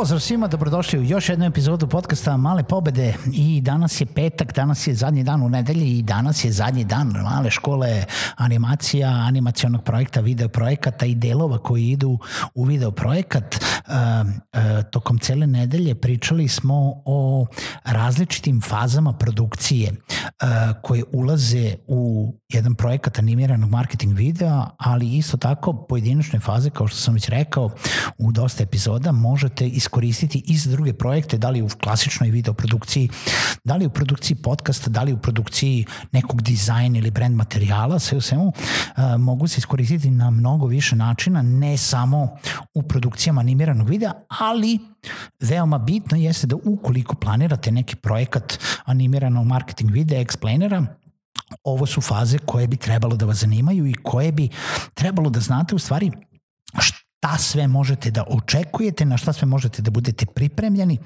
Pozdrav 0.00 0.20
svima, 0.20 0.46
dobrodošli 0.46 0.98
u 0.98 1.02
još 1.02 1.28
jednu 1.28 1.46
epizodu 1.46 1.86
podcasta 1.86 2.36
Male 2.36 2.64
pobede 2.64 3.14
i 3.32 3.60
danas 3.60 4.00
je 4.00 4.06
petak, 4.06 4.54
danas 4.54 4.86
je 4.86 4.94
zadnji 4.94 5.24
dan 5.24 5.42
u 5.42 5.48
nedelji 5.48 5.98
i 5.98 6.02
danas 6.02 6.44
je 6.44 6.52
zadnji 6.52 6.84
dan 6.84 7.12
male 7.22 7.50
škole 7.50 8.04
animacija, 8.36 9.08
animacionog 9.08 9.84
projekta, 9.84 10.20
video 10.20 10.48
projekata 10.48 11.06
i 11.06 11.14
delova 11.14 11.58
koji 11.58 11.84
idu 11.84 12.18
u 12.54 12.64
video 12.64 12.90
projekat. 12.90 13.64
Uh, 13.86 14.84
tokom 14.90 15.18
cele 15.18 15.46
nedelje 15.46 15.94
pričali 15.94 16.48
smo 16.48 17.02
o 17.04 17.46
različitim 17.84 18.60
fazama 18.60 19.12
produkcije 19.12 19.92
uh, 19.92 20.48
koje 20.82 21.04
ulaze 21.12 21.74
u 21.86 22.32
jedan 22.48 22.74
projekat 22.74 23.18
animiranog 23.18 23.70
marketing 23.70 24.16
videa, 24.16 24.66
ali 24.78 25.16
isto 25.16 25.36
tako 25.36 25.86
pojedinačne 25.88 26.40
faze, 26.40 26.70
kao 26.70 26.86
što 26.86 26.98
sam 26.98 27.14
već 27.14 27.28
rekao, 27.28 27.70
u 28.18 28.32
dosta 28.32 28.62
epizoda 28.62 29.12
možete 29.12 29.68
iskoristiti 29.68 30.42
i 30.46 30.56
za 30.56 30.70
druge 30.70 30.92
projekte, 30.92 31.38
da 31.38 31.50
li 31.50 31.62
u 31.62 31.68
klasičnoj 31.82 32.30
video 32.30 32.54
produkciji, 32.54 33.08
da 33.64 33.76
li 33.76 33.86
u 33.86 33.90
produkciji 33.90 34.36
podcasta, 34.36 34.90
da 34.90 35.02
li 35.02 35.12
u 35.12 35.18
produkciji 35.18 35.86
nekog 36.12 36.42
dizajna 36.42 36.98
ili 36.98 37.10
brand 37.10 37.36
materijala, 37.36 37.98
sve 37.98 38.18
u 38.18 38.20
svemu, 38.20 38.46
uh, 38.46 39.04
mogu 39.18 39.48
se 39.48 39.58
iskoristiti 39.58 40.10
na 40.10 40.30
mnogo 40.30 40.66
više 40.66 40.96
načina, 40.96 41.42
ne 41.42 41.76
samo 41.76 42.28
u 42.74 42.82
produkcijama 42.82 43.40
animiranog 43.40 43.69
videa, 43.74 44.12
ali 44.28 44.78
veoma 45.40 45.78
bitno 45.78 46.16
jeste 46.16 46.46
da 46.46 46.56
ukoliko 46.64 47.14
planirate 47.14 47.70
neki 47.70 47.96
projekat 47.96 48.58
animiranog 48.84 49.46
marketing 49.46 49.90
videa, 49.90 50.24
explainera, 50.24 50.86
ovo 51.64 51.86
su 51.86 52.00
faze 52.00 52.38
koje 52.38 52.66
bi 52.66 52.76
trebalo 52.76 53.16
da 53.16 53.26
vas 53.26 53.36
zanimaju 53.36 53.86
i 53.86 53.94
koje 53.94 54.32
bi 54.32 54.48
trebalo 54.94 55.30
da 55.30 55.40
znate 55.40 55.74
u 55.74 55.78
stvari 55.78 56.10
šta 56.78 57.38
sve 57.38 57.66
možete 57.66 58.10
da 58.10 58.24
očekujete, 58.28 59.04
na 59.04 59.16
šta 59.16 59.32
sve 59.32 59.46
možete 59.46 59.82
da 59.82 59.90
budete 59.90 60.26
pripremljeni 60.26 60.98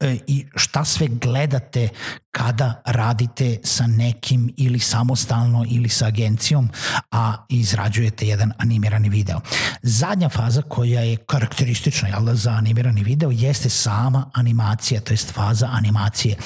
e, 0.00 0.18
i 0.26 0.46
šta 0.54 0.84
sve 0.84 1.06
gledate 1.08 1.88
kada 2.36 2.82
radite 2.84 3.58
sa 3.64 3.86
nekim 3.86 4.52
ili 4.56 4.78
samostalno 4.78 5.64
ili 5.68 5.88
sa 5.88 6.06
agencijom, 6.06 6.68
a 7.10 7.34
izrađujete 7.48 8.26
jedan 8.26 8.52
animirani 8.58 9.08
video. 9.08 9.40
Zadnja 9.82 10.28
faza 10.28 10.62
koja 10.62 11.00
je 11.00 11.16
karakteristična 11.16 12.08
jel, 12.08 12.24
da, 12.24 12.34
za 12.34 12.50
animirani 12.50 13.02
video 13.02 13.30
jeste 13.30 13.68
sama 13.68 14.30
animacija, 14.34 15.00
to 15.00 15.12
jest 15.12 15.32
faza 15.32 15.68
animacije. 15.72 16.36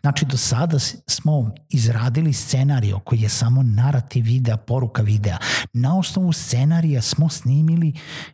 Znači, 0.00 0.24
do 0.24 0.36
sada 0.36 0.78
smo 1.06 1.50
izradili 1.68 2.32
scenario 2.32 2.98
koji 2.98 3.20
je 3.20 3.28
samo 3.28 3.62
narativ 3.62 4.24
videa, 4.24 4.56
poruka 4.56 5.02
videa. 5.02 5.38
Na 5.72 5.98
osnovu 5.98 6.32
scenarija 6.32 7.02
smo 7.02 7.28
snimili 7.28 7.92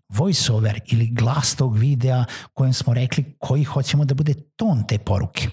voiceover 0.09 0.81
ili 0.87 1.07
glas 1.07 1.55
tog 1.55 1.79
videa 1.79 2.25
kojem 2.55 2.73
smo 2.73 2.95
rekli 2.95 3.37
koji 3.39 3.65
hoćemo 3.65 4.05
da 4.05 4.15
bude 4.15 4.35
ton 4.57 4.87
te 4.87 4.99
poruke. 4.99 5.49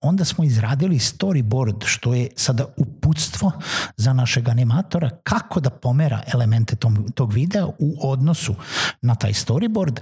Onda 0.00 0.24
smo 0.24 0.44
izradili 0.44 0.98
storyboard, 0.98 1.84
što 1.86 2.14
je 2.14 2.28
sada 2.36 2.66
uputstvo 2.76 3.52
za 3.96 4.12
našeg 4.12 4.48
animatora 4.48 5.10
kako 5.22 5.60
da 5.60 5.70
pomera 5.70 6.22
elemente 6.32 6.76
tom, 6.76 7.12
tog 7.14 7.32
videa 7.32 7.66
u 7.66 7.96
odnosu 8.02 8.54
na 9.02 9.14
taj 9.14 9.32
storyboard. 9.32 10.00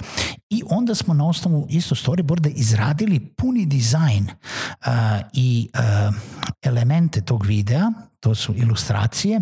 I 0.50 0.62
onda 0.70 0.94
smo 0.94 1.14
na 1.14 1.28
osnovu 1.28 1.66
isto 1.70 1.94
storyboarda 1.94 2.52
izradili 2.54 3.20
puni 3.20 3.66
dizajn 3.66 4.24
uh, 4.26 4.92
i 5.32 5.68
uh, 5.74 6.14
elemente 6.62 7.20
tog 7.20 7.46
videa, 7.46 7.90
to 8.20 8.34
su 8.34 8.54
ilustracije, 8.56 9.40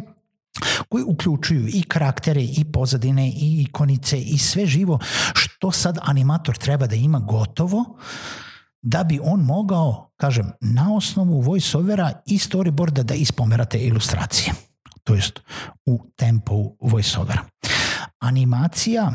koji 0.88 1.04
uključuju 1.04 1.68
i 1.68 1.82
karaktere 1.82 2.42
i 2.42 2.64
pozadine 2.72 3.28
i 3.28 3.66
ikonice 3.68 4.18
i 4.18 4.38
sve 4.38 4.66
živo 4.66 4.98
što 5.34 5.70
sad 5.70 5.98
animator 6.02 6.56
treba 6.56 6.86
da 6.86 6.94
ima 6.94 7.18
gotovo 7.18 7.98
da 8.82 9.04
bi 9.04 9.20
on 9.22 9.40
mogao, 9.40 10.10
kažem, 10.16 10.52
na 10.60 10.94
osnovu 10.94 11.40
voiceovera 11.40 12.12
i 12.26 12.38
storyboarda 12.38 13.02
da 13.02 13.14
ispomerate 13.14 13.78
ilustracije, 13.78 14.54
to 15.04 15.14
jest 15.14 15.40
u 15.86 16.06
tempu 16.16 16.76
voiceovera. 16.80 17.44
Animacija 18.20 19.12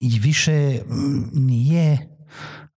i 0.00 0.18
više 0.18 0.80
nije 1.32 2.16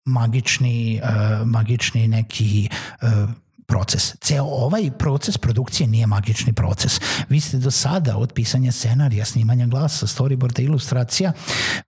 magični, 0.04 1.00
uh, 1.02 1.46
magični 1.46 2.08
neki 2.08 2.68
uh, 3.02 3.30
proces. 3.66 4.16
Ceo 4.20 4.44
ovaj 4.44 4.90
proces 4.98 5.38
produkcije 5.38 5.86
nije 5.86 6.06
magični 6.06 6.52
proces. 6.52 7.00
Vi 7.28 7.40
ste 7.40 7.58
do 7.58 7.70
sada 7.70 8.16
od 8.16 8.32
pisanja 8.32 8.72
scenarija, 8.72 9.24
snimanja 9.24 9.66
glasa, 9.66 10.06
storyboarda, 10.06 10.62
ilustracija 10.62 11.32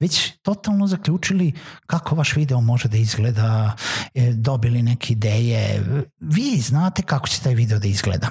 već 0.00 0.32
totalno 0.42 0.86
zaključili 0.86 1.52
kako 1.86 2.14
vaš 2.14 2.36
video 2.36 2.60
može 2.60 2.88
da 2.88 2.96
izgleda, 2.96 3.76
e, 4.14 4.32
dobili 4.32 4.82
neke 4.82 5.12
ideje. 5.12 5.84
Vi 6.20 6.60
znate 6.60 7.02
kako 7.02 7.28
će 7.28 7.40
taj 7.40 7.54
video 7.54 7.78
da 7.78 7.88
izgleda. 7.88 8.28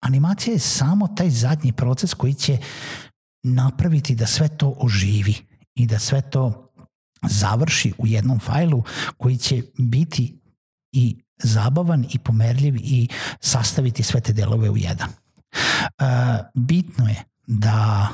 Animacija 0.00 0.52
je 0.52 0.58
samo 0.58 1.08
taj 1.08 1.30
zadnji 1.30 1.72
proces 1.72 2.14
koji 2.14 2.34
će 2.34 2.58
napraviti 3.42 4.14
da 4.14 4.26
sve 4.26 4.48
to 4.48 4.74
oživi 4.78 5.34
i 5.74 5.86
da 5.86 5.98
sve 5.98 6.30
to 6.30 6.72
završi 7.28 7.92
u 7.98 8.06
jednom 8.06 8.38
fajlu 8.38 8.82
koji 9.16 9.36
će 9.38 9.62
biti 9.78 10.40
i 10.92 11.22
zabavan 11.42 12.06
i 12.12 12.18
pomerljiv 12.18 12.76
i 12.76 13.08
sastaviti 13.40 14.02
sve 14.02 14.20
te 14.20 14.32
delove 14.32 14.70
u 14.70 14.76
jedan. 14.76 15.08
Uh, 15.08 16.06
bitno 16.54 17.08
je 17.08 17.24
da 17.46 18.08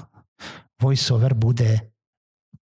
voiceover 0.82 1.34
bude 1.34 1.78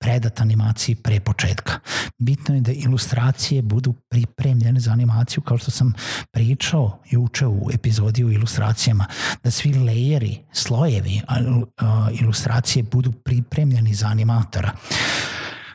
predat 0.04 0.40
animaciji 0.40 0.94
pre 0.94 1.20
početka. 1.20 1.78
Bitno 2.18 2.54
je 2.54 2.60
da 2.60 2.72
ilustracije 2.72 3.62
budu 3.62 3.92
pripremljene 3.92 4.80
za 4.80 4.92
animaciju 4.92 5.42
kao 5.42 5.58
što 5.58 5.70
sam 5.70 5.92
pričao 6.30 6.98
i 7.10 7.16
učeo 7.16 7.50
u 7.50 7.70
epizodi 7.74 8.24
o 8.24 8.30
ilustracijama, 8.30 9.06
da 9.44 9.50
svi 9.50 9.74
lejeri, 9.74 10.40
slojevi 10.52 11.20
ilustracije 12.20 12.82
budu 12.82 13.12
pripremljeni 13.12 13.94
za 13.94 14.06
animatora. 14.06 14.72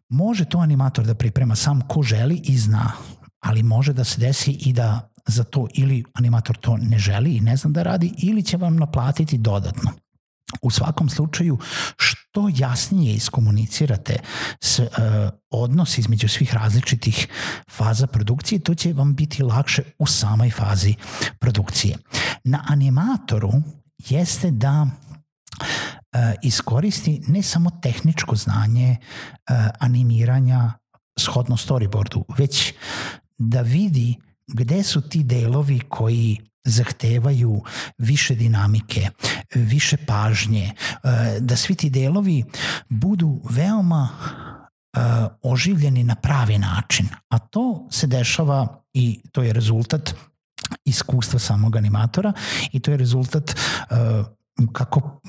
Može 0.09 0.45
to 0.45 0.57
animator 0.57 1.05
da 1.05 1.15
priprema 1.15 1.55
sam 1.55 1.81
ko 1.87 2.03
želi 2.03 2.41
i 2.43 2.57
zna 2.57 2.91
ali 3.39 3.63
može 3.63 3.93
da 3.93 4.03
se 4.03 4.19
desi 4.19 4.51
i 4.51 4.73
da 4.73 5.09
za 5.27 5.43
to 5.43 5.67
ili 5.73 6.03
animator 6.13 6.57
to 6.57 6.77
ne 6.77 6.99
želi 6.99 7.31
i 7.31 7.41
ne 7.41 7.57
zna 7.57 7.69
da 7.69 7.83
radi 7.83 8.13
ili 8.17 8.43
će 8.43 8.57
vam 8.57 8.75
naplatiti 8.75 9.37
dodatno. 9.37 9.91
U 10.61 10.69
svakom 10.69 11.09
slučaju, 11.09 11.57
što 11.97 12.49
jasnije 12.57 13.13
iskomunicirate 13.13 14.19
s, 14.61 14.79
uh, 14.79 14.87
odnos 15.49 15.97
između 15.97 16.27
svih 16.27 16.53
različitih 16.53 17.27
faza 17.71 18.07
produkcije, 18.07 18.59
to 18.59 18.75
će 18.75 18.93
vam 18.93 19.15
biti 19.15 19.43
lakše 19.43 19.83
u 19.99 20.05
samoj 20.05 20.49
fazi 20.49 20.95
produkcije. 21.39 21.97
Na 22.43 22.65
animatoru 22.67 23.51
jeste 23.97 24.51
da 24.51 24.81
uh, 24.81 24.89
iskoristi 26.43 27.21
ne 27.27 27.43
samo 27.43 27.69
tehničko 27.81 28.35
znanje 28.35 28.97
uh, 28.99 29.55
animiranja 29.79 30.73
shodno 31.19 31.57
storyboardu, 31.57 32.23
već 32.37 32.73
da 33.39 33.61
vidi 33.61 34.15
gde 34.47 34.83
su 34.83 35.01
ti 35.01 35.23
delovi 35.23 35.79
koji 35.79 36.37
zahtevaju 36.63 37.61
više 37.97 38.35
dinamike, 38.35 39.09
više 39.55 39.97
pažnje, 39.97 40.63
e, 40.63 41.39
da 41.39 41.55
svi 41.55 41.75
ti 41.75 41.89
delovi 41.89 42.43
budu 42.89 43.41
veoma 43.49 44.09
e, 44.09 44.99
oživljeni 45.41 46.03
na 46.03 46.15
pravi 46.15 46.57
način. 46.57 47.07
A 47.29 47.39
to 47.39 47.87
se 47.91 48.07
dešava 48.07 48.83
i 48.93 49.21
to 49.31 49.43
je 49.43 49.53
rezultat 49.53 50.15
iskustva 50.85 51.39
samog 51.39 51.75
animatora 51.75 52.33
i 52.71 52.79
to 52.79 52.91
je 52.91 52.97
rezultat 52.97 53.51
uh, 53.51 53.97
kako 54.67 55.21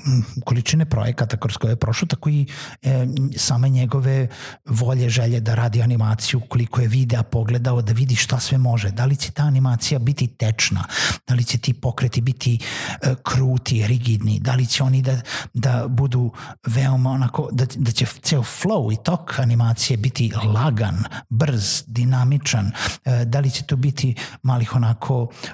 količine 0.45 0.85
projekata 0.85 1.37
kroz 1.37 1.57
koje 1.57 1.71
je 1.71 1.75
prošlo, 1.75 2.07
tako 2.07 2.29
i 2.29 2.45
e, 2.81 3.07
same 3.37 3.69
njegove 3.69 4.27
volje, 4.65 5.09
želje 5.09 5.39
da 5.39 5.55
radi 5.55 5.81
animaciju, 5.81 6.41
koliko 6.49 6.81
je 6.81 6.87
videa 6.87 7.23
pogledao, 7.23 7.81
da 7.81 7.93
vidi 7.93 8.15
šta 8.15 8.39
sve 8.39 8.57
može. 8.57 8.91
Da 8.91 9.05
li 9.05 9.15
će 9.15 9.31
ta 9.31 9.43
animacija 9.43 9.99
biti 9.99 10.27
tečna, 10.27 10.83
da 11.27 11.33
li 11.33 11.43
će 11.43 11.57
ti 11.57 11.73
pokreti 11.73 12.21
biti 12.21 12.59
e, 13.01 13.15
kruti, 13.23 13.87
rigidni, 13.87 14.39
da 14.39 14.55
li 14.55 14.65
će 14.65 14.83
oni 14.83 15.01
da, 15.01 15.21
da 15.53 15.87
budu 15.87 16.31
veoma 16.67 17.09
onako, 17.09 17.49
da, 17.51 17.65
da 17.75 17.91
će 17.91 18.05
ceo 18.05 18.41
flow 18.41 18.93
i 18.93 19.03
tok 19.03 19.39
animacije 19.39 19.97
biti 19.97 20.31
lagan, 20.53 21.03
brz, 21.29 21.83
dinamičan, 21.87 22.71
e, 23.05 23.25
da 23.25 23.39
li 23.39 23.51
će 23.51 23.63
to 23.63 23.75
biti 23.75 24.15
malih 24.43 24.75
onako 24.75 25.29
e, 25.43 25.53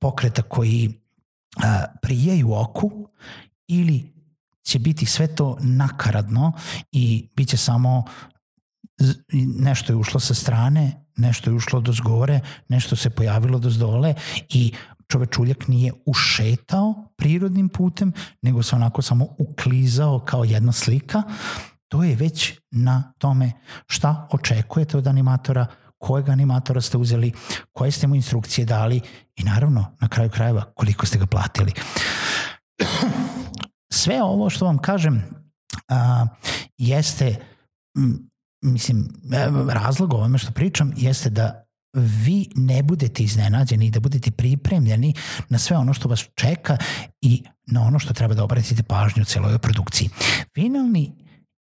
pokreta 0.00 0.42
koji 0.42 1.03
prijaju 2.02 2.52
oku 2.52 3.08
ili 3.66 4.14
će 4.62 4.78
biti 4.78 5.06
sve 5.06 5.34
to 5.34 5.56
nakaradno 5.60 6.52
i 6.92 7.28
bit 7.36 7.48
će 7.48 7.56
samo 7.56 8.04
nešto 9.58 9.92
je 9.92 9.96
ušlo 9.96 10.20
sa 10.20 10.34
strane, 10.34 11.06
nešto 11.16 11.50
je 11.50 11.54
ušlo 11.54 11.80
do 11.80 11.92
zgore, 11.92 12.40
nešto 12.68 12.96
se 12.96 13.10
pojavilo 13.10 13.58
do 13.58 13.70
zdole 13.70 14.14
i 14.48 14.72
čovečuljak 15.08 15.68
nije 15.68 15.92
ušetao 16.06 16.94
prirodnim 17.16 17.68
putem, 17.68 18.12
nego 18.42 18.62
se 18.62 18.76
onako 18.76 19.02
samo 19.02 19.26
uklizao 19.38 20.18
kao 20.18 20.44
jedna 20.44 20.72
slika, 20.72 21.22
to 21.88 22.04
je 22.04 22.16
već 22.16 22.52
na 22.70 23.12
tome 23.18 23.52
šta 23.86 24.28
očekujete 24.30 24.98
od 24.98 25.06
animatora, 25.06 25.66
kojeg 26.04 26.28
animatora 26.28 26.80
ste 26.80 26.98
uzeli, 26.98 27.32
koje 27.72 27.90
ste 27.90 28.06
mu 28.06 28.14
instrukcije 28.14 28.64
dali 28.64 29.00
i 29.36 29.42
naravno 29.42 29.96
na 30.00 30.08
kraju 30.08 30.30
krajeva 30.30 30.64
koliko 30.74 31.06
ste 31.06 31.18
ga 31.18 31.26
platili. 31.26 31.72
Sve 34.00 34.22
ovo 34.22 34.50
što 34.50 34.64
vam 34.64 34.78
kažem 34.78 35.22
a, 35.88 36.26
jeste 36.78 37.36
m, 37.96 38.30
mislim, 38.62 39.08
e, 39.32 39.48
razlog 39.74 40.12
ovome 40.14 40.38
što 40.38 40.52
pričam 40.52 40.92
jeste 40.96 41.30
da 41.30 41.64
vi 41.96 42.48
ne 42.54 42.82
budete 42.82 43.22
iznenađeni 43.22 43.86
i 43.86 43.90
da 43.90 44.00
budete 44.00 44.30
pripremljeni 44.30 45.14
na 45.48 45.58
sve 45.58 45.76
ono 45.76 45.94
što 45.94 46.08
vas 46.08 46.24
čeka 46.34 46.76
i 47.20 47.42
na 47.66 47.82
ono 47.82 47.98
što 47.98 48.14
treba 48.14 48.34
da 48.34 48.44
obratite 48.44 48.82
pažnju 48.82 49.22
u 49.22 49.24
celoj 49.24 49.58
produkciji. 49.58 50.10
Finalni 50.54 51.12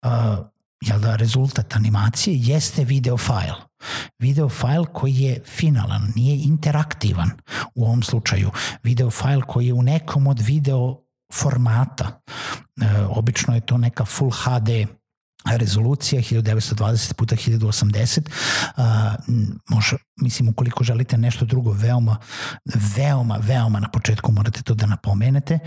uh, 0.07 0.47
jel 0.81 1.01
da, 1.01 1.17
rezultat 1.17 1.77
animacije 1.77 2.37
jeste 2.39 2.85
video 2.85 3.17
file. 3.17 3.68
Video 4.19 4.49
file 4.49 4.85
koji 4.93 5.15
je 5.15 5.43
finalan, 5.47 6.13
nije 6.17 6.43
interaktivan 6.43 7.31
u 7.75 7.85
ovom 7.85 8.03
slučaju. 8.03 8.51
Video 8.83 9.11
file 9.11 9.43
koji 9.43 9.67
je 9.67 9.75
u 9.75 9.83
nekom 9.83 10.27
od 10.27 10.41
video 10.41 10.97
formata. 11.33 12.21
E, 12.81 13.07
obično 13.09 13.55
je 13.55 13.61
to 13.61 13.79
neka 13.79 14.05
Full 14.05 14.31
HD 14.31 14.98
rezolucija 15.45 16.23
1920 16.23 17.15
puta 17.15 17.37
1080 17.37 18.21
uh, 18.77 18.83
može, 19.69 19.97
mislim 20.17 20.49
ukoliko 20.49 20.85
želite 20.85 21.19
nešto 21.19 21.45
drugo 21.45 21.73
veoma 21.73 22.17
veoma, 22.97 23.39
veoma 23.43 23.81
na 23.81 23.89
početku 23.91 24.33
morate 24.33 24.63
to 24.63 24.75
da 24.75 24.87
napomenete 24.87 25.59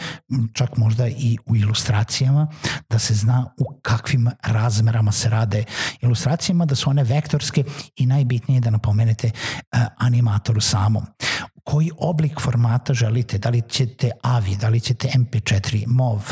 čak 0.53 0.77
možda 0.77 1.07
i 1.07 1.38
u 1.45 1.56
ilustracijama 1.56 2.47
da 2.89 3.00
se 3.00 3.13
zna 3.13 3.53
u 3.57 3.79
kakvim 3.81 4.29
razmerama 4.44 5.12
se 5.12 5.29
rade 5.29 5.63
ilustracijama 6.01 6.65
da 6.65 6.75
su 6.75 6.89
one 6.89 7.03
vektorske 7.03 7.63
i 7.95 8.06
najbitnije 8.06 8.57
je 8.57 8.62
da 8.62 8.69
napomenete 8.69 9.31
uh, 9.35 9.79
animatoru 9.97 10.62
samom 10.62 11.06
koji 11.63 11.92
oblik 11.98 12.40
formata 12.40 12.94
želite, 12.94 13.38
da 13.38 13.50
li 13.50 13.62
ćete 13.69 14.12
AVI, 14.22 14.56
da 14.56 14.69
li 14.69 14.80
ćete 14.80 15.08
MP4, 15.08 15.84
MOV, 15.88 16.18
uh, 16.18 16.24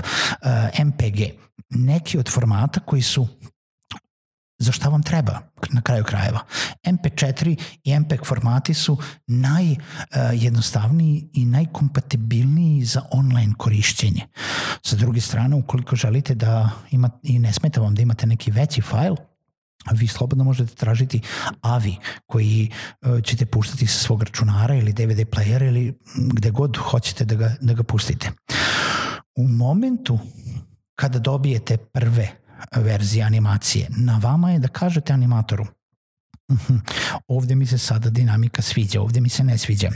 MPG, 0.85 1.19
neki 1.69 2.17
od 2.17 2.29
formata 2.29 2.79
koji 2.79 3.01
su 3.01 3.27
za 4.59 4.71
šta 4.71 4.89
vam 4.89 5.03
treba 5.03 5.39
na 5.69 5.81
kraju 5.81 6.03
krajeva. 6.03 6.39
MP4 6.83 7.61
i 7.83 7.99
MPEG 7.99 8.25
formati 8.25 8.73
su 8.73 8.97
najjednostavniji 9.27 11.29
i 11.33 11.45
najkompatibilniji 11.45 12.83
za 12.83 13.01
online 13.11 13.53
korišćenje. 13.57 14.21
Sa 14.81 14.95
druge 14.95 15.21
strane, 15.21 15.55
ukoliko 15.55 15.95
želite 15.95 16.35
da 16.35 16.69
imate, 16.91 17.17
i 17.23 17.39
ne 17.39 17.53
smeta 17.53 17.81
vam 17.81 17.95
da 17.95 18.01
imate 18.01 18.27
neki 18.27 18.51
veći 18.51 18.81
fajl, 18.81 19.15
vi 19.91 20.07
slobodno 20.07 20.43
možete 20.43 20.75
tražiti 20.75 21.21
AVI 21.61 21.95
koji 22.25 22.71
uh, 23.01 23.23
ćete 23.23 23.45
puštati 23.45 23.87
sa 23.87 23.99
svog 23.99 24.23
računara 24.23 24.75
ili 24.75 24.93
DVD 24.93 25.19
playera 25.19 25.67
ili 25.67 25.93
gde 26.15 26.51
god 26.51 26.77
hoćete 26.77 27.25
da 27.25 27.35
ga, 27.35 27.55
da 27.61 27.73
ga 27.73 27.83
pustite. 27.83 28.31
U 29.35 29.47
momentu 29.47 30.19
kada 30.95 31.19
dobijete 31.19 31.77
prve 31.77 32.29
verzije 32.75 33.23
animacije, 33.23 33.87
na 33.97 34.17
vama 34.17 34.51
je 34.51 34.59
da 34.59 34.67
kažete 34.67 35.13
animatoru 35.13 35.65
mhm, 36.51 36.77
ovde 37.27 37.55
mi 37.55 37.65
se 37.65 37.77
sada 37.77 38.09
dinamika 38.09 38.61
sviđa, 38.61 39.01
ovde 39.01 39.21
mi 39.21 39.29
se 39.29 39.43
ne 39.43 39.57
sviđa. 39.57 39.89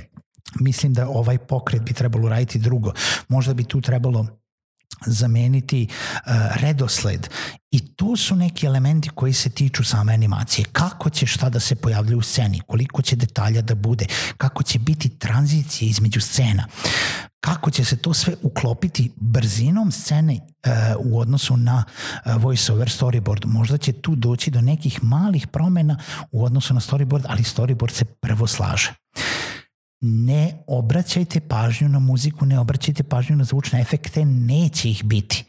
Mislim 0.59 0.93
da 0.93 1.09
ovaj 1.09 1.37
pokret 1.37 1.81
bi 1.81 1.93
trebalo 1.93 2.29
raditi 2.29 2.59
drugo. 2.59 2.91
Možda 3.27 3.53
bi 3.53 3.63
tu 3.63 3.81
trebalo 3.81 4.27
zameniti 5.05 5.87
uh, 5.89 6.31
redosled. 6.55 7.27
I 7.71 7.79
to 7.95 8.15
su 8.17 8.35
neki 8.35 8.65
elementi 8.65 9.09
koji 9.09 9.33
se 9.33 9.49
tiču 9.49 9.83
same 9.83 10.13
animacije. 10.13 10.65
Kako 10.71 11.09
će 11.09 11.25
šta 11.25 11.49
da 11.49 11.59
se 11.59 11.75
pojavlja 11.75 12.17
u 12.17 12.21
sceni, 12.21 12.61
koliko 12.67 13.01
će 13.01 13.15
detalja 13.15 13.61
da 13.61 13.75
bude, 13.75 14.05
kako 14.37 14.63
će 14.63 14.79
biti 14.79 15.09
tranzicije 15.09 15.89
između 15.89 16.21
scena, 16.21 16.67
kako 17.39 17.71
će 17.71 17.85
se 17.85 17.97
to 17.97 18.13
sve 18.13 18.35
uklopiti 18.41 19.11
brzinom 19.15 19.91
scene 19.91 20.33
uh, 20.33 20.71
u 20.99 21.19
odnosu 21.19 21.57
na 21.57 21.83
uh, 22.25 22.43
voiceover 22.43 22.87
storyboard. 22.87 23.45
Možda 23.45 23.77
će 23.77 23.93
tu 23.93 24.15
doći 24.15 24.51
do 24.51 24.61
nekih 24.61 25.03
malih 25.03 25.47
promena 25.47 25.97
u 26.31 26.45
odnosu 26.45 26.73
na 26.73 26.79
storyboard, 26.79 27.25
ali 27.27 27.43
storyboard 27.43 27.91
se 27.91 28.05
prvo 28.05 28.47
slaže 28.47 28.93
ne 30.05 30.63
obraćajte 30.67 31.39
pažnju 31.39 31.89
na 31.89 31.99
muziku, 31.99 32.45
ne 32.45 32.59
obraćajte 32.59 33.03
pažnju 33.03 33.35
na 33.35 33.43
zvučne 33.43 33.81
efekte, 33.81 34.25
neće 34.25 34.89
ih 34.89 35.03
biti. 35.03 35.45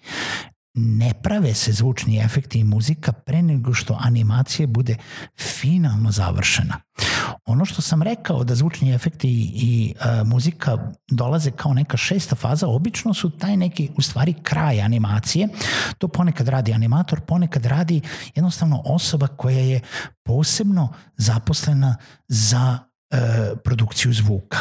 Ne 0.74 1.12
prave 1.22 1.54
se 1.54 1.72
zvučni 1.72 2.18
efekti 2.18 2.58
i 2.58 2.64
muzika 2.64 3.12
pre 3.12 3.42
nego 3.42 3.74
što 3.74 3.98
animacija 4.00 4.66
bude 4.66 4.96
finalno 5.38 6.10
završena. 6.10 6.80
Ono 7.46 7.64
što 7.64 7.82
sam 7.82 8.02
rekao 8.02 8.44
da 8.44 8.54
zvučni 8.54 8.94
efekti 8.94 9.28
i, 9.28 9.52
i 9.54 9.94
uh, 9.94 10.28
muzika 10.28 10.78
dolaze 11.10 11.50
kao 11.50 11.74
neka 11.74 11.96
šesta 11.96 12.36
faza, 12.36 12.68
obično 12.68 13.14
su 13.14 13.30
taj 13.30 13.56
neki 13.56 13.90
u 13.96 14.02
stvari 14.02 14.34
kraj 14.42 14.80
animacije. 14.80 15.48
To 15.98 16.08
ponekad 16.08 16.48
radi 16.48 16.72
animator, 16.72 17.20
ponekad 17.20 17.66
radi 17.66 18.00
jednostavno 18.34 18.82
osoba 18.84 19.26
koja 19.26 19.58
je 19.58 19.80
posebno 20.24 20.88
zaposlena 21.16 21.96
za 22.28 22.78
E, 22.78 22.93
produkciju 23.64 24.12
zvuka. 24.12 24.58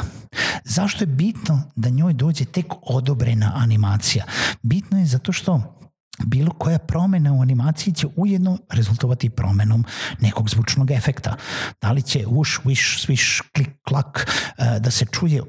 Zašto 0.66 1.04
je 1.04 1.08
bitno 1.08 1.62
da 1.76 1.90
njoj 1.90 2.14
dođe 2.14 2.46
tek 2.46 2.66
odobrena 2.82 3.52
animacija? 3.56 4.26
Bitno 4.62 5.00
je 5.00 5.06
zato 5.06 5.32
što 5.32 5.80
bilo 6.26 6.52
koja 6.52 6.80
promena 6.80 7.34
u 7.34 7.42
animaciji 7.42 7.94
će 7.94 8.08
ujedno 8.16 8.58
rezultovati 8.70 9.30
promenom 9.30 9.86
nekog 10.20 10.50
zvučnog 10.50 10.92
efekta. 10.92 11.36
Da 11.82 11.92
li 11.92 12.02
će 12.02 12.26
uš, 12.28 12.60
wish, 12.66 13.08
swish, 13.08 13.42
klik, 13.56 13.70
klak 13.88 14.32
e, 14.58 14.80
da 14.80 14.92
se 14.92 15.06
čuje 15.06 15.42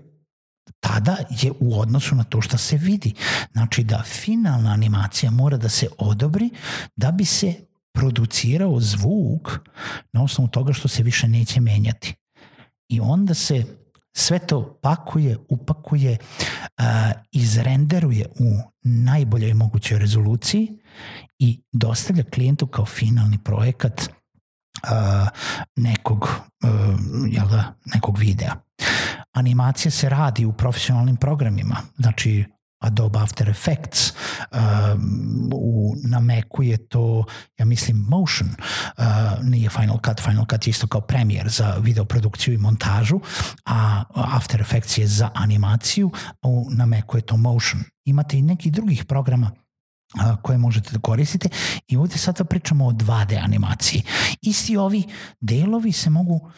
tada 0.81 1.17
je 1.31 1.53
u 1.61 1.81
odnosu 1.81 2.15
na 2.15 2.25
to 2.25 2.41
što 2.41 2.59
se 2.59 2.77
vidi. 2.77 3.15
Znači 3.53 3.85
da 3.85 4.03
finalna 4.03 4.73
animacija 4.73 5.31
mora 5.31 5.57
da 5.57 5.69
se 5.69 5.89
odobri 5.99 6.51
da 6.97 7.11
bi 7.11 7.25
se 7.25 7.55
producirao 7.93 8.81
zvuk 8.81 9.59
na 10.13 10.23
osnovu 10.23 10.49
toga 10.49 10.73
što 10.73 10.89
se 10.89 11.03
više 11.03 11.29
neće 11.29 11.61
menjati 11.61 12.15
i 12.95 13.01
onda 13.01 13.35
se 13.35 13.65
sve 14.17 14.39
to 14.39 14.79
pakuje, 14.83 15.39
upakuje, 15.49 16.19
uh, 16.19 16.85
izrenderuje 17.33 18.27
u 18.39 18.59
najboljoj 18.83 19.55
mogućoj 19.55 19.99
rezoluciji 19.99 20.79
i 21.39 21.61
dostavlja 21.73 22.25
klijentu 22.25 22.67
kao 22.67 22.87
finalni 22.87 23.39
projekat 23.39 24.01
uh, 24.03 25.29
nekog, 25.77 26.23
uh, 26.23 26.71
jel 27.31 27.49
da, 27.49 27.75
nekog 27.95 28.19
videa. 28.19 28.55
Animacija 29.33 29.91
se 29.91 30.09
radi 30.09 30.45
u 30.45 30.53
profesionalnim 30.53 31.17
programima, 31.17 31.77
znači 31.97 32.45
Adobe 32.85 33.19
After 33.19 33.49
Effects, 33.49 34.13
um, 34.53 35.51
u, 35.55 35.95
na 36.05 36.21
Macu 36.21 36.63
je 36.63 36.77
to, 36.77 37.25
ja 37.59 37.65
mislim, 37.65 37.97
Motion, 38.09 38.49
uh, 38.49 39.05
nije 39.43 39.71
Final 39.71 39.99
Cut, 40.07 40.21
Final 40.21 40.47
Cut 40.51 40.67
je 40.67 40.71
isto 40.71 40.87
kao 40.87 41.01
Premiere 41.01 41.49
za 41.49 41.77
videoprodukciju 41.81 42.55
i 42.55 42.59
montažu, 42.59 43.21
a 43.65 44.03
After 44.15 44.61
Effects 44.61 44.99
je 44.99 45.07
za 45.07 45.31
animaciju, 45.35 46.11
u, 46.43 46.67
na 46.71 46.87
Macu 46.87 47.17
je 47.17 47.23
to 47.23 47.37
Motion. 47.37 47.85
Imate 48.05 48.39
i 48.39 48.43
nekih 48.43 48.73
drugih 48.73 49.05
programa 49.05 49.51
koje 50.43 50.59
možete 50.59 50.93
da 50.93 50.99
koristite 50.99 51.49
i 51.89 51.97
ovde 51.97 52.19
sada 52.19 52.45
pričamo 52.45 52.87
o 52.87 52.93
2D 52.93 53.45
animaciji. 53.45 54.03
Isti 54.43 54.77
ovi 54.77 55.05
delovi 55.41 55.93
se 55.93 56.11
mogu 56.11 56.35
uh, 56.35 56.53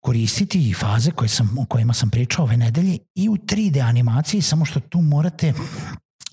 koristiti 0.00 0.74
faze 0.74 1.10
koje 1.10 1.28
sam, 1.28 1.58
o 1.58 1.64
kojima 1.64 1.92
sam 1.92 2.10
pričao 2.10 2.44
ove 2.44 2.56
nedelje 2.56 2.98
i 3.14 3.28
u 3.28 3.36
3D 3.36 3.88
animaciji, 3.88 4.42
samo 4.42 4.64
što 4.64 4.80
tu 4.80 5.00
morate 5.00 5.52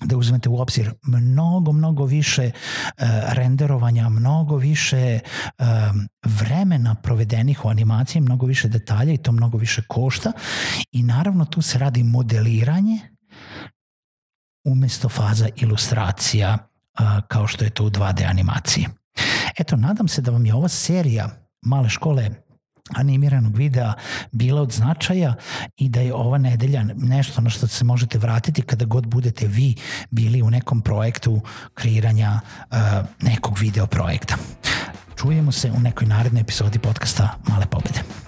da 0.00 0.16
uzmete 0.16 0.48
u 0.48 0.60
obzir 0.60 0.92
mnogo, 1.02 1.72
mnogo 1.72 2.04
više 2.04 2.50
uh, 2.50 3.04
renderovanja, 3.32 4.08
mnogo 4.08 4.56
više 4.56 5.18
uh, 5.58 5.66
vremena 6.24 6.94
provedenih 6.94 7.64
u 7.64 7.68
animaciji, 7.68 8.22
mnogo 8.22 8.46
više 8.46 8.68
detalja 8.68 9.12
i 9.12 9.18
to 9.18 9.32
mnogo 9.32 9.58
više 9.58 9.82
košta 9.88 10.32
i 10.92 11.02
naravno 11.02 11.44
tu 11.44 11.62
se 11.62 11.78
radi 11.78 12.02
modeliranje 12.02 12.98
umesto 14.64 15.08
faza 15.08 15.48
ilustracija 15.56 16.58
uh, 17.00 17.06
kao 17.28 17.46
što 17.46 17.64
je 17.64 17.70
to 17.70 17.84
u 17.84 17.90
2D 17.90 18.30
animaciji. 18.30 18.86
Eto, 19.58 19.76
nadam 19.76 20.08
se 20.08 20.22
da 20.22 20.30
vam 20.30 20.46
je 20.46 20.54
ova 20.54 20.68
serija 20.68 21.44
Male 21.64 21.88
škole 21.88 22.30
animiranog 22.90 23.56
videa 23.56 23.92
bila 24.32 24.62
od 24.62 24.72
značaja 24.72 25.34
i 25.76 25.88
da 25.88 26.00
je 26.00 26.14
ova 26.14 26.38
nedelja 26.38 26.84
nešto 26.96 27.40
na 27.40 27.50
što 27.50 27.66
se 27.66 27.84
možete 27.84 28.18
vratiti 28.18 28.62
kada 28.62 28.84
god 28.84 29.06
budete 29.06 29.46
vi 29.46 29.74
bili 30.10 30.42
u 30.42 30.50
nekom 30.50 30.82
projektu 30.82 31.40
kreiranja 31.74 32.40
uh, 32.70 32.76
nekog 33.20 33.58
video 33.58 33.86
projekta. 33.86 34.36
Čujemo 35.16 35.52
se 35.52 35.70
u 35.70 35.80
nekoj 35.80 36.06
narednoj 36.06 36.40
epizodi 36.40 36.78
podcasta 36.78 37.38
Male 37.48 37.66
pobede. 37.66 38.23